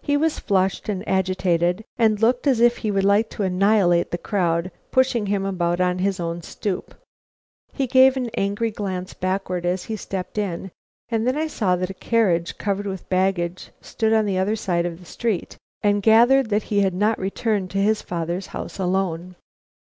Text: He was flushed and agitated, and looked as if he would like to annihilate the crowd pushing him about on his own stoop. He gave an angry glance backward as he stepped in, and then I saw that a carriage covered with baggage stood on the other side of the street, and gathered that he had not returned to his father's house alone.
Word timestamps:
He 0.00 0.16
was 0.16 0.38
flushed 0.38 0.88
and 0.88 1.02
agitated, 1.08 1.84
and 1.98 2.22
looked 2.22 2.46
as 2.46 2.60
if 2.60 2.76
he 2.76 2.92
would 2.92 3.02
like 3.02 3.28
to 3.30 3.42
annihilate 3.42 4.12
the 4.12 4.16
crowd 4.16 4.70
pushing 4.92 5.26
him 5.26 5.44
about 5.44 5.80
on 5.80 5.98
his 5.98 6.20
own 6.20 6.40
stoop. 6.42 6.94
He 7.72 7.88
gave 7.88 8.16
an 8.16 8.30
angry 8.36 8.70
glance 8.70 9.12
backward 9.12 9.66
as 9.66 9.82
he 9.86 9.96
stepped 9.96 10.38
in, 10.38 10.70
and 11.08 11.26
then 11.26 11.36
I 11.36 11.48
saw 11.48 11.74
that 11.74 11.90
a 11.90 11.94
carriage 11.94 12.58
covered 12.58 12.86
with 12.86 13.08
baggage 13.08 13.70
stood 13.80 14.12
on 14.12 14.24
the 14.24 14.38
other 14.38 14.54
side 14.54 14.86
of 14.86 15.00
the 15.00 15.04
street, 15.04 15.56
and 15.82 16.00
gathered 16.00 16.48
that 16.50 16.62
he 16.70 16.82
had 16.82 16.94
not 16.94 17.18
returned 17.18 17.72
to 17.72 17.78
his 17.78 18.02
father's 18.02 18.46
house 18.54 18.78
alone. 18.78 19.34